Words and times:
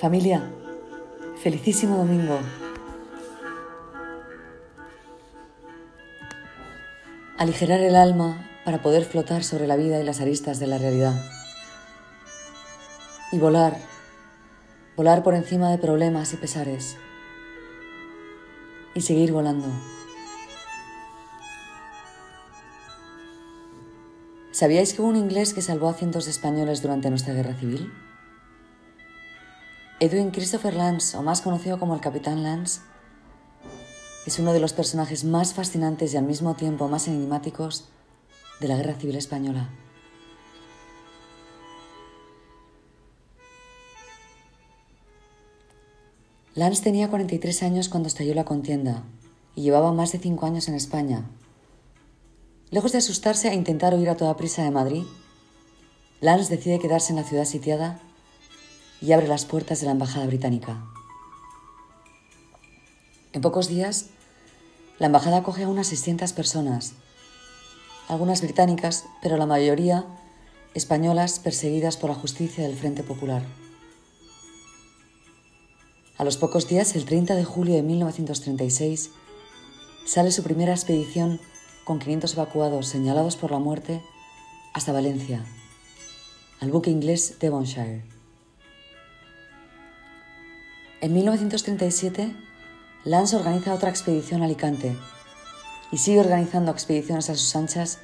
Familia, 0.00 0.50
felicísimo 1.42 1.98
domingo. 1.98 2.38
Aligerar 7.36 7.80
el 7.80 7.94
alma 7.94 8.48
para 8.64 8.80
poder 8.80 9.04
flotar 9.04 9.44
sobre 9.44 9.66
la 9.66 9.76
vida 9.76 10.00
y 10.00 10.04
las 10.04 10.22
aristas 10.22 10.58
de 10.58 10.68
la 10.68 10.78
realidad. 10.78 11.12
Y 13.30 13.38
volar, 13.38 13.76
volar 14.96 15.22
por 15.22 15.34
encima 15.34 15.70
de 15.70 15.76
problemas 15.76 16.32
y 16.32 16.38
pesares. 16.38 16.96
Y 18.94 19.02
seguir 19.02 19.32
volando. 19.32 19.66
¿Sabíais 24.50 24.94
que 24.94 25.02
hubo 25.02 25.08
un 25.08 25.16
inglés 25.16 25.52
que 25.52 25.60
salvó 25.60 25.90
a 25.90 25.94
cientos 25.94 26.24
de 26.24 26.30
españoles 26.30 26.80
durante 26.80 27.10
nuestra 27.10 27.34
guerra 27.34 27.52
civil? 27.52 27.92
Edwin 30.02 30.30
Christopher 30.30 30.72
Lance, 30.72 31.14
o 31.14 31.22
más 31.22 31.42
conocido 31.42 31.78
como 31.78 31.94
el 31.94 32.00
Capitán 32.00 32.42
Lance, 32.42 32.80
es 34.24 34.38
uno 34.38 34.54
de 34.54 34.60
los 34.60 34.72
personajes 34.72 35.24
más 35.24 35.52
fascinantes 35.52 36.14
y 36.14 36.16
al 36.16 36.24
mismo 36.24 36.56
tiempo 36.56 36.88
más 36.88 37.06
enigmáticos 37.06 37.84
de 38.60 38.68
la 38.68 38.76
Guerra 38.76 38.94
Civil 38.94 39.16
Española. 39.16 39.68
Lance 46.54 46.82
tenía 46.82 47.10
43 47.10 47.62
años 47.62 47.90
cuando 47.90 48.06
estalló 48.06 48.32
la 48.32 48.46
contienda 48.46 49.02
y 49.54 49.60
llevaba 49.60 49.92
más 49.92 50.12
de 50.12 50.18
5 50.18 50.46
años 50.46 50.66
en 50.68 50.76
España. 50.76 51.28
Lejos 52.70 52.92
de 52.92 52.98
asustarse 52.98 53.50
e 53.50 53.54
intentar 53.54 53.94
huir 53.94 54.08
a 54.08 54.16
toda 54.16 54.38
prisa 54.38 54.64
de 54.64 54.70
Madrid, 54.70 55.04
Lance 56.22 56.56
decide 56.56 56.78
quedarse 56.78 57.12
en 57.12 57.16
la 57.16 57.24
ciudad 57.24 57.44
sitiada 57.44 58.00
y 59.00 59.12
abre 59.12 59.28
las 59.28 59.44
puertas 59.44 59.80
de 59.80 59.86
la 59.86 59.92
Embajada 59.92 60.26
Británica. 60.26 60.84
En 63.32 63.40
pocos 63.40 63.68
días, 63.68 64.06
la 64.98 65.06
embajada 65.06 65.38
acoge 65.38 65.64
a 65.64 65.68
unas 65.68 65.86
600 65.86 66.32
personas, 66.32 66.92
algunas 68.08 68.42
británicas, 68.42 69.04
pero 69.22 69.36
la 69.36 69.46
mayoría 69.46 70.04
españolas 70.74 71.38
perseguidas 71.38 71.96
por 71.96 72.10
la 72.10 72.16
justicia 72.16 72.64
del 72.64 72.76
Frente 72.76 73.02
Popular. 73.02 73.42
A 76.18 76.24
los 76.24 76.36
pocos 76.36 76.68
días, 76.68 76.94
el 76.96 77.06
30 77.06 77.34
de 77.34 77.44
julio 77.44 77.74
de 77.74 77.82
1936, 77.82 79.10
sale 80.06 80.32
su 80.32 80.42
primera 80.42 80.72
expedición 80.72 81.40
con 81.84 81.98
500 81.98 82.34
evacuados 82.34 82.88
señalados 82.88 83.36
por 83.36 83.50
la 83.52 83.58
muerte 83.58 84.02
hasta 84.74 84.92
Valencia, 84.92 85.44
al 86.60 86.70
buque 86.70 86.90
inglés 86.90 87.36
Devonshire. 87.40 88.19
En 91.02 91.14
1937, 91.14 92.36
Lance 93.04 93.34
organiza 93.34 93.72
otra 93.72 93.88
expedición 93.88 94.42
a 94.42 94.44
Alicante 94.44 94.98
y 95.90 95.96
sigue 95.96 96.20
organizando 96.20 96.70
expediciones 96.70 97.30
a 97.30 97.34
sus 97.36 97.56
anchas, 97.56 98.00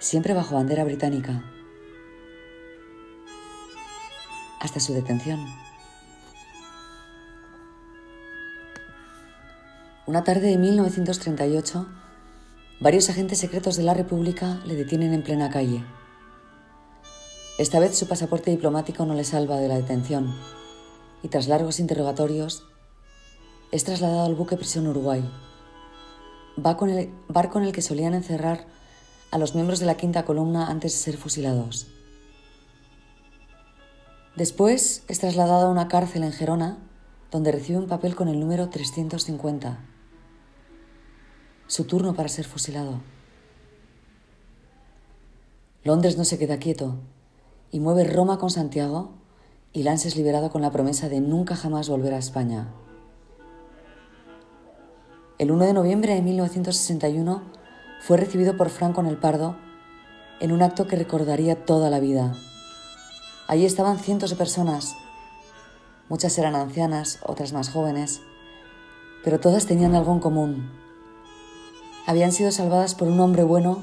siempre 0.00 0.34
bajo 0.34 0.54
bandera 0.54 0.84
británica, 0.84 1.42
hasta 4.60 4.80
su 4.80 4.92
detención. 4.92 5.46
Una 10.04 10.22
tarde 10.22 10.48
de 10.48 10.58
1938, 10.58 11.86
varios 12.80 13.08
agentes 13.08 13.38
secretos 13.38 13.76
de 13.78 13.84
la 13.84 13.94
República 13.94 14.60
le 14.66 14.74
detienen 14.74 15.14
en 15.14 15.22
plena 15.22 15.48
calle. 15.48 15.82
Esta 17.58 17.80
vez 17.80 17.96
su 17.96 18.06
pasaporte 18.06 18.50
diplomático 18.50 19.06
no 19.06 19.14
le 19.14 19.24
salva 19.24 19.56
de 19.56 19.68
la 19.68 19.76
detención 19.76 20.34
y 21.26 21.28
tras 21.28 21.48
largos 21.48 21.80
interrogatorios 21.80 22.62
es 23.72 23.82
trasladado 23.82 24.26
al 24.26 24.36
buque 24.36 24.56
prisión 24.56 24.86
Uruguay. 24.86 25.28
Va 26.64 26.76
con 26.76 26.88
el 26.88 27.12
barco 27.26 27.58
en 27.58 27.64
el 27.64 27.72
que 27.72 27.82
solían 27.82 28.14
encerrar 28.14 28.68
a 29.32 29.38
los 29.38 29.56
miembros 29.56 29.80
de 29.80 29.86
la 29.86 29.96
quinta 29.96 30.24
columna 30.24 30.68
antes 30.68 30.92
de 30.92 30.98
ser 30.98 31.16
fusilados. 31.16 31.88
Después 34.36 35.02
es 35.08 35.18
trasladado 35.18 35.66
a 35.66 35.70
una 35.70 35.88
cárcel 35.88 36.22
en 36.22 36.30
Gerona, 36.30 36.78
donde 37.32 37.50
recibe 37.50 37.80
un 37.80 37.88
papel 37.88 38.14
con 38.14 38.28
el 38.28 38.38
número 38.38 38.68
350. 38.68 39.80
Su 41.66 41.86
turno 41.86 42.14
para 42.14 42.28
ser 42.28 42.44
fusilado. 42.44 43.00
Londres 45.82 46.16
no 46.16 46.24
se 46.24 46.38
queda 46.38 46.58
quieto 46.58 46.94
y 47.72 47.80
mueve 47.80 48.04
Roma 48.04 48.38
con 48.38 48.50
Santiago 48.50 49.25
y 49.76 49.82
Lance 49.82 50.08
es 50.08 50.16
liberado 50.16 50.50
con 50.50 50.62
la 50.62 50.70
promesa 50.70 51.10
de 51.10 51.20
nunca 51.20 51.54
jamás 51.54 51.90
volver 51.90 52.14
a 52.14 52.18
España. 52.18 52.72
El 55.36 55.50
1 55.50 55.66
de 55.66 55.74
noviembre 55.74 56.14
de 56.14 56.22
1961 56.22 57.42
fue 58.00 58.16
recibido 58.16 58.56
por 58.56 58.70
Franco 58.70 59.02
en 59.02 59.06
el 59.06 59.18
Pardo 59.18 59.54
en 60.40 60.52
un 60.52 60.62
acto 60.62 60.86
que 60.86 60.96
recordaría 60.96 61.66
toda 61.66 61.90
la 61.90 62.00
vida. 62.00 62.34
Allí 63.48 63.66
estaban 63.66 63.98
cientos 63.98 64.30
de 64.30 64.36
personas. 64.36 64.96
Muchas 66.08 66.38
eran 66.38 66.54
ancianas, 66.54 67.18
otras 67.22 67.52
más 67.52 67.68
jóvenes, 67.68 68.22
pero 69.24 69.40
todas 69.40 69.66
tenían 69.66 69.94
algo 69.94 70.14
en 70.14 70.20
común. 70.20 70.70
Habían 72.06 72.32
sido 72.32 72.50
salvadas 72.50 72.94
por 72.94 73.08
un 73.08 73.20
hombre 73.20 73.42
bueno 73.42 73.82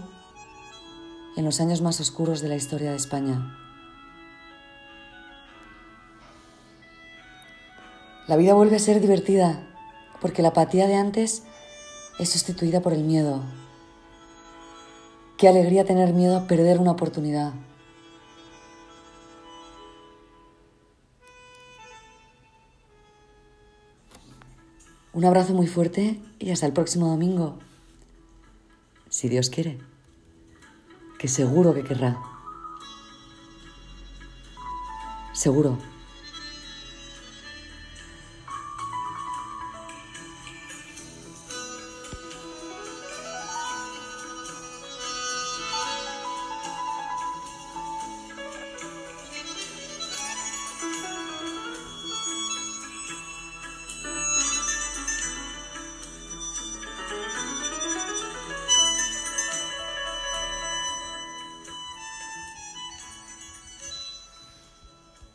en 1.38 1.46
los 1.46 1.62
años 1.62 1.84
más 1.84 2.00
oscuros 2.00 2.42
de 2.42 2.48
la 2.50 2.56
historia 2.56 2.90
de 2.90 2.98
España. 2.98 3.60
La 8.28 8.38
vida 8.38 8.54
vuelve 8.54 8.78
a 8.78 8.80
ser 8.80 9.02
divertida 9.02 9.68
porque 10.22 10.42
la 10.42 10.50
apatía 10.50 10.88
de 10.88 10.96
antes 10.96 11.44
es 12.20 12.30
sustituida 12.30 12.80
por 12.82 12.94
el 12.94 13.04
miedo. 13.04 13.42
Qué 15.38 15.50
alegría 15.50 15.84
tener 15.84 16.14
miedo 16.14 16.38
a 16.38 16.48
perder 16.48 16.80
una 16.80 16.92
oportunidad. 16.92 17.54
Un 25.12 25.26
abrazo 25.26 25.54
muy 25.54 25.68
fuerte 25.68 26.22
y 26.40 26.52
hasta 26.52 26.66
el 26.66 26.72
próximo 26.72 27.10
domingo. 27.10 27.60
Si 29.10 29.28
Dios 29.28 29.50
quiere, 29.50 29.80
que 31.20 31.28
seguro 31.28 31.74
que 31.74 31.84
querrá. 31.84 32.18
Seguro. 35.34 35.78